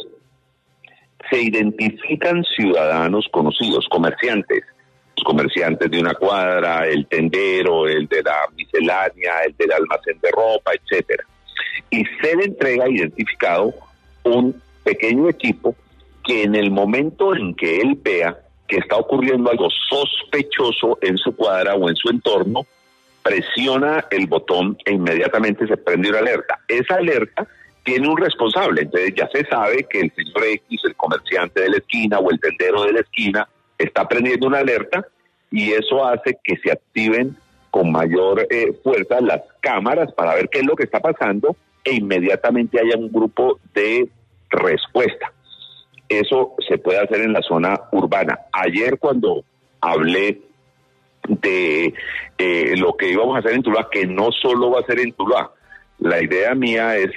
se 1.30 1.42
identifican 1.42 2.44
ciudadanos 2.56 3.28
conocidos, 3.32 3.86
comerciantes, 3.90 4.64
los 5.18 5.26
comerciantes 5.26 5.92
de 5.92 6.00
una 6.00 6.14
cuadra, 6.14 6.88
el 6.88 7.06
tendero, 7.08 7.88
el 7.88 8.08
de 8.08 8.24
la 8.24 8.48
miscelánea, 8.56 9.42
el 9.46 9.56
del 9.58 9.74
almacén 9.74 10.18
de 10.22 10.30
ropa, 10.32 10.72
etcétera. 10.74 11.24
Y 11.90 12.04
se 12.22 12.36
le 12.38 12.46
entrega 12.46 12.90
identificado 12.90 13.74
un 14.24 14.62
pequeño 14.84 15.30
equipo 15.30 15.76
que 16.24 16.44
en 16.44 16.56
el 16.56 16.72
momento 16.72 17.36
en 17.36 17.56
que 17.56 17.82
él 17.82 17.98
vea 18.02 18.38
que 18.68 18.78
está 18.78 18.98
ocurriendo 18.98 19.50
algo 19.50 19.68
sospechoso 19.90 21.00
en 21.02 21.18
su 21.18 21.36
cuadra 21.36 21.74
o 21.76 21.90
en 21.90 21.96
su 21.96 22.10
entorno, 22.10 22.66
presiona 23.24 24.06
el 24.12 24.28
botón 24.28 24.78
e 24.86 24.94
inmediatamente 24.94 25.68
se 25.68 25.76
prende 25.78 26.10
una 26.10 26.20
alerta. 26.20 26.60
Esa 26.68 26.96
alerta 26.96 27.48
tiene 27.84 28.08
un 28.08 28.18
responsable, 28.18 28.82
entonces 28.82 29.14
ya 29.16 29.28
se 29.34 29.46
sabe 29.46 29.86
que 29.90 30.02
el 30.02 30.12
señor 30.16 30.44
X, 30.44 30.82
el 30.86 30.96
comerciante 30.96 31.62
de 31.62 31.70
la 31.70 31.78
esquina 31.78 32.20
o 32.20 32.30
el 32.30 32.40
tendero 32.40 32.84
de 32.84 32.94
la 32.94 33.00
esquina, 33.00 33.48
está 33.78 34.08
prendiendo 34.08 34.48
una 34.48 34.60
alerta 34.60 35.06
y 35.50 35.72
eso 35.72 36.06
hace 36.06 36.38
que 36.44 36.58
se 36.58 36.72
activen 36.72 37.36
con 37.72 37.92
mayor 37.92 38.46
eh, 38.50 38.74
fuerza 38.84 39.22
las 39.22 39.42
cámaras 39.62 40.12
para 40.14 40.36
ver 40.36 40.50
qué 40.50 40.60
es 40.60 40.66
lo 40.66 40.76
que 40.76 40.84
está 40.84 41.00
pasando 41.00 41.56
e 41.90 41.96
inmediatamente 41.96 42.80
haya 42.80 42.98
un 42.98 43.12
grupo 43.12 43.60
de 43.74 44.10
respuesta. 44.50 45.32
Eso 46.08 46.56
se 46.68 46.78
puede 46.78 47.00
hacer 47.00 47.22
en 47.22 47.34
la 47.34 47.42
zona 47.42 47.80
urbana. 47.92 48.40
Ayer 48.52 48.98
cuando 49.00 49.44
hablé 49.82 50.42
de 51.28 51.94
eh, 52.38 52.74
lo 52.78 52.96
que 52.96 53.12
íbamos 53.12 53.36
a 53.36 53.40
hacer 53.40 53.54
en 53.54 53.64
Tuluá, 53.64 53.90
que 53.92 54.06
no 54.06 54.32
solo 54.32 54.72
va 54.72 54.80
a 54.80 54.86
ser 54.86 55.00
en 55.00 55.14
Tuluá. 55.14 55.52
La 56.00 56.22
idea 56.22 56.56
mía 56.56 56.96
es 56.98 57.12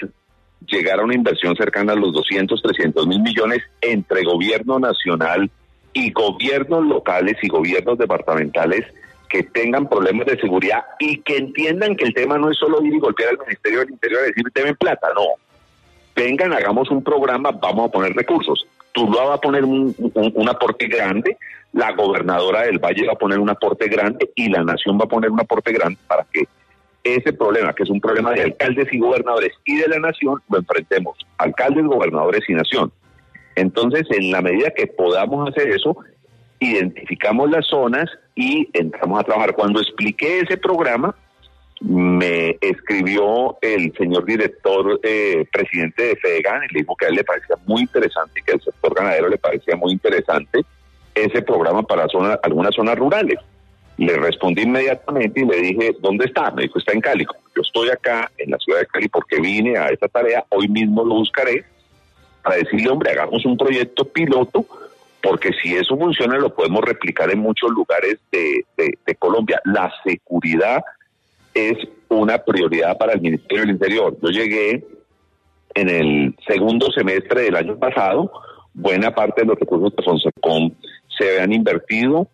llegar 0.67 1.01
a 1.01 1.05
una 1.05 1.15
inversión 1.15 1.57
cercana 1.57 1.93
a 1.93 1.97
los 1.97 2.13
200, 2.13 2.61
300 2.61 3.07
mil 3.07 3.21
millones 3.21 3.63
entre 3.81 4.25
gobierno 4.25 4.79
nacional 4.79 5.51
y 5.93 6.11
gobiernos 6.13 6.85
locales 6.87 7.37
y 7.43 7.49
gobiernos 7.49 7.99
departamentales 7.99 8.85
que 9.33 9.43
tengan 9.45 9.89
problemas 9.89 10.27
de 10.27 10.39
seguridad 10.39 10.85
y 10.99 11.17
que 11.23 11.39
entiendan 11.39 11.97
que 11.97 12.05
el 12.05 12.13
tema 12.13 12.37
no 12.37 12.51
es 12.51 12.59
solo 12.59 12.85
ir 12.85 12.93
y 12.93 12.99
golpear 12.99 13.31
al 13.31 13.39
Ministerio 13.39 13.81
del 13.81 13.91
Interior 13.91 14.21
y 14.23 14.27
decir, 14.27 14.45
temen 14.53 14.77
plata, 14.77 15.09
no. 15.17 15.23
Vengan, 16.15 16.53
hagamos 16.53 16.91
un 16.91 17.03
programa, 17.03 17.51
vamos 17.51 17.89
a 17.89 17.93
poner 17.93 18.13
recursos. 18.13 18.67
Tuluá 18.93 19.25
va 19.25 19.35
a 19.37 19.41
poner 19.41 19.65
un, 19.65 19.97
un 20.13 20.49
aporte 20.51 20.87
grande, 20.87 21.39
la 21.73 21.93
gobernadora 21.93 22.65
del 22.65 22.79
Valle 22.79 23.07
va 23.07 23.15
a 23.15 23.19
poner 23.19 23.39
un 23.39 23.49
aporte 23.49 23.89
grande 23.89 24.31
y 24.35 24.51
la 24.51 24.63
nación 24.63 24.99
va 25.01 25.05
a 25.05 25.09
poner 25.09 25.31
un 25.31 25.41
aporte 25.41 25.73
grande 25.73 25.99
para 26.07 26.27
que 26.31 26.47
ese 27.03 27.33
problema, 27.33 27.73
que 27.73 27.85
es 27.85 27.91
un 27.91 28.03
problema 28.03 28.33
de 28.33 28.43
alcaldes 28.43 28.93
y 28.93 28.99
gobernadores 28.99 29.53
y 29.65 29.79
de 29.79 29.89
la 29.89 29.99
nación, 29.99 30.43
lo 30.51 30.59
enfrentemos. 30.59 31.17
Alcaldes, 31.39 31.87
gobernadores 31.87 32.43
y 32.49 32.53
nación. 32.53 32.93
Entonces, 33.57 34.03
en 34.11 34.31
la 34.31 34.43
medida 34.43 34.71
que 34.77 34.87
podamos 34.89 35.49
hacer 35.49 35.71
eso, 35.71 35.97
identificamos 36.71 37.51
las 37.51 37.67
zonas 37.67 38.09
y 38.35 38.69
entramos 38.73 39.21
a 39.21 39.25
trabajar. 39.25 39.55
Cuando 39.55 39.81
expliqué 39.81 40.41
ese 40.41 40.57
programa, 40.57 41.15
me 41.81 42.57
escribió 42.61 43.59
el 43.61 43.93
señor 43.97 44.25
director 44.25 45.01
eh, 45.03 45.45
presidente 45.53 46.05
de 46.05 46.17
FEDEGAN 46.17 46.63
y 46.65 46.75
le 46.75 46.81
dijo 46.81 46.95
que 46.95 47.07
a 47.07 47.09
él 47.09 47.17
le 47.17 47.25
parecía 47.25 47.57
muy 47.67 47.83
interesante 47.83 48.41
y 48.41 48.43
que 48.45 48.53
al 48.53 48.61
sector 48.61 48.95
ganadero 48.95 49.29
le 49.29 49.39
parecía 49.39 49.77
muy 49.77 49.93
interesante 49.93 50.65
ese 51.15 51.43
programa 51.43 51.83
para 51.83 52.07
algunas 52.43 52.75
zonas 52.75 52.97
rurales. 52.97 53.39
Le 53.99 54.17
respondí 54.17 54.63
inmediatamente 54.63 55.41
y 55.41 55.45
le 55.45 55.57
dije, 55.57 55.97
¿dónde 56.01 56.27
está? 56.27 56.51
Me 56.53 56.63
dijo, 56.63 56.79
está 56.79 56.93
en 56.93 57.01
Cali. 57.01 57.27
Yo 57.55 57.63
estoy 57.63 57.91
acá 57.91 58.31
en 58.39 58.51
la 58.51 58.59
ciudad 58.59 58.81
de 58.81 58.87
Cali 58.87 59.09
porque 59.09 59.41
vine 59.41 59.77
a 59.77 59.89
esta 59.89 60.09
tarea, 60.09 60.45
hoy 60.51 60.69
mismo 60.69 61.05
lo 61.05 61.17
buscaré 61.17 61.65
para 62.43 62.57
decirle, 62.57 62.91
hombre, 62.91 63.11
hagamos 63.11 63.45
un 63.45 63.57
proyecto 63.57 64.05
piloto, 64.05 64.65
porque 65.23 65.51
si 65.63 65.75
eso 65.75 65.97
funciona 65.97 66.37
lo 66.39 66.55
podemos 66.55 66.83
replicar 66.83 67.31
en 67.31 67.39
muchos 67.39 67.71
lugares 67.71 68.19
de, 68.31 68.65
Colombia. 69.19 69.61
La 69.65 69.93
seguridad 70.05 70.83
es 71.55 71.77
una 72.09 72.39
prioridad 72.39 72.99
para 72.99 73.13
el 73.13 73.21
Ministerio 73.21 73.61
del 73.61 73.71
Interior. 73.71 74.17
Yo 74.21 74.31
llegué 74.31 74.85
en 75.75 75.89
el 75.89 76.35
segundo 76.47 76.91
semestre 76.91 77.43
del 77.43 77.57
año 77.57 77.79
pasado, 77.79 78.33
buena 78.75 79.15
parte 79.15 79.43
de 79.43 79.49
los 79.49 79.59
recursos 79.59 79.95
de 79.95 80.03
Fonsecom 80.03 80.73
se 81.17 81.31
habían 81.31 81.53
invertido 81.53 82.29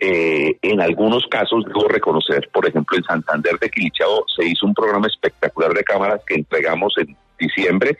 eh, 0.00 0.56
en 0.62 0.80
algunos 0.80 1.26
casos, 1.26 1.64
debo 1.66 1.88
reconocer, 1.88 2.48
por 2.52 2.68
ejemplo, 2.68 2.96
en 2.96 3.04
Santander 3.04 3.58
de 3.58 3.68
Quilichao 3.68 4.24
se 4.36 4.46
hizo 4.46 4.66
un 4.66 4.74
programa 4.74 5.08
espectacular 5.08 5.72
de 5.72 5.82
cámaras 5.82 6.20
que 6.24 6.36
entregamos 6.36 6.94
en 6.98 7.16
diciembre. 7.38 7.98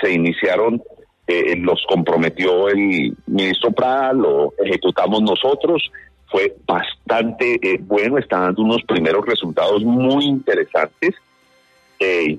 Se 0.00 0.12
iniciaron, 0.12 0.82
eh, 1.26 1.56
los 1.56 1.84
comprometió 1.88 2.68
el 2.68 3.16
ministro 3.26 3.72
Prada, 3.72 4.12
lo 4.12 4.54
ejecutamos 4.58 5.22
nosotros. 5.22 5.90
Fue 6.28 6.56
bastante 6.66 7.58
eh, 7.62 7.78
bueno, 7.80 8.18
está 8.18 8.40
dando 8.40 8.62
unos 8.62 8.82
primeros 8.82 9.24
resultados 9.26 9.82
muy 9.84 10.24
interesantes. 10.24 11.14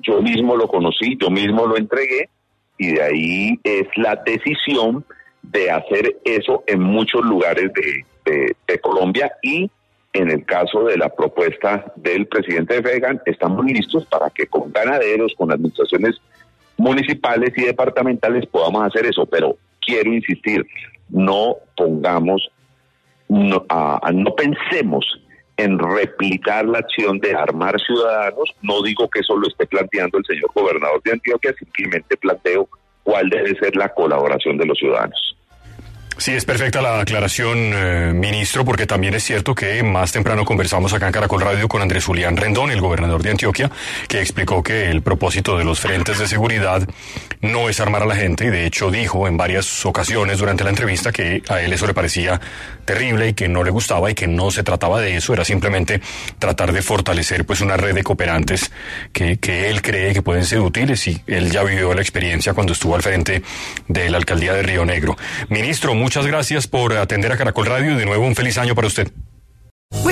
yo 0.01 0.22
mismo 0.22 0.56
lo 0.56 0.67
conocí, 0.67 1.17
yo 1.20 1.29
mismo 1.29 1.65
lo 1.65 1.77
entregué 1.77 2.29
y 2.77 2.94
de 2.94 3.01
ahí 3.01 3.60
es 3.63 3.88
la 3.96 4.15
decisión 4.15 5.03
de 5.41 5.72
hacer 5.72 6.17
eso 6.24 6.63
en 6.67 6.82
muchos 6.82 7.24
lugares 7.24 7.72
de, 7.74 8.56
de, 8.67 8.79
Colombia 8.79 9.32
y 9.41 9.70
en 10.13 10.29
el 10.29 10.46
caso 10.46 10.84
de 10.84 10.98
la 10.98 11.10
propuesta 11.10 11.91
del 11.96 12.27
presidente 12.27 12.75
de 12.75 12.84
Fegan, 12.84 13.22
estamos 13.25 13.65
listos 13.65 14.06
para 14.08 14.29
que 14.29 14.48
con 14.48 14.72
ganaderos, 14.72 15.34
con 15.38 15.51
administraciones 15.51 16.20
municipales 16.77 17.51
y 17.57 17.63
departamentales 17.63 18.46
podamos 18.46 18.86
hacer 18.86 19.05
eso. 19.05 19.25
Pero 19.25 19.57
quiero 19.86 20.13
insistir, 20.13 20.65
no 21.10 21.57
pongamos, 21.75 22.50
no, 23.27 23.65
no 24.13 24.36
pensemos 24.36 25.05
en 25.57 25.79
replicar 25.79 26.65
la 26.65 26.79
acción 26.79 27.19
de 27.19 27.34
armar 27.34 27.79
ciudadanos. 27.81 28.55
No 28.62 28.81
digo 28.84 29.10
que 29.10 29.19
eso 29.19 29.36
lo 29.36 29.48
esté 29.48 29.65
planteando 29.65 30.19
el 30.19 30.25
señor 30.25 30.51
gobernador 30.53 31.01
de 31.03 31.13
Antioquia, 31.13 31.53
simplemente 31.57 32.15
planteo 32.17 32.69
cuál 33.03 33.29
debe 33.29 33.57
ser 33.57 33.75
la 33.75 33.89
colaboración 33.89 34.57
de 34.57 34.65
los 34.65 34.77
ciudadanos. 34.77 35.37
Sí, 36.20 36.32
es 36.32 36.46
perfecta 36.46 36.82
la 36.82 37.00
aclaración, 37.00 37.72
eh, 37.74 38.12
ministro, 38.14 38.66
porque 38.66 38.88
también 38.88 39.14
es 39.14 39.24
cierto 39.24 39.54
que 39.54 39.84
más 39.84 40.12
temprano 40.12 40.46
conversamos 40.46 40.92
acá 40.94 41.06
en 41.06 41.14
Caracol 41.14 41.42
Radio 41.42 41.68
con 41.68 41.82
Andrés 41.82 42.06
Julián 42.06 42.36
Rendón, 42.36 42.72
el 42.72 42.82
gobernador 42.82 43.22
de 43.22 43.32
Antioquia, 43.32 43.70
que 44.08 44.20
explicó 44.20 44.64
que 44.64 44.90
el 44.90 45.04
propósito 45.04 45.58
de 45.58 45.64
los 45.64 45.80
frentes 45.80 46.18
de 46.18 46.28
seguridad 46.28 46.88
no 47.41 47.70
es 47.70 47.79
armar 47.79 48.03
a 48.03 48.06
la 48.06 48.15
gente 48.15 48.46
y 48.46 48.50
de 48.50 48.65
hecho 48.65 48.91
dijo 48.91 49.27
en 49.27 49.38
varias 49.38 49.86
ocasiones 49.86 50.39
durante 50.39 50.63
la 50.63 50.70
entrevista 50.70 51.12
que 51.12 51.44
a 51.50 51.62
él 51.62 51.74
eso 51.74 51.88
le 51.88 51.94
parecía 51.94 52.39
terrible 52.86 53.29
y 53.29 53.34
que 53.34 53.48
no 53.48 53.63
le 53.63 53.72
gustaba 53.72 54.10
y 54.10 54.15
que 54.15 54.27
no 54.27 54.51
se 54.51 54.63
trataba 54.63 55.01
de 55.01 55.17
eso, 55.17 55.34
era 55.34 55.46
simplemente 55.46 56.01
tratar 56.39 56.72
de 56.72 56.82
fortalecer 56.82 57.46
pues 57.46 57.62
una 57.62 57.77
red 57.77 57.94
de 57.94 58.03
cooperantes 58.03 58.72
que, 59.12 59.38
que 59.38 59.70
él 59.70 59.82
cree 59.82 60.13
que 60.13 60.22
pueden 60.22 60.46
ser 60.46 60.60
útiles 60.60 61.08
y 61.08 61.22
él 61.27 61.51
ya 61.51 61.63
vivió 61.63 61.94
la 61.94 62.01
experiencia 62.01 62.53
cuando 62.53 62.74
estuvo 62.74 62.96
al 62.96 63.01
frente 63.01 63.44
de 63.88 64.10
la 64.10 64.17
alcaldía 64.17 64.53
de 64.53 64.63
Río 64.63 64.86
Negro. 64.86 65.17
Ministro, 65.50 65.94
muchas 65.94 66.25
gracias 66.25 66.67
por 66.67 66.94
atender 66.94 67.32
a 67.32 67.38
Caracol 67.38 67.65
Radio 67.65 67.91
y 67.91 67.96
de 67.96 68.06
nuevo 68.06 68.25
un 68.25 68.36
feliz 68.36 68.58
año 68.58 68.74
para 68.75 68.88
usted. 68.88 69.12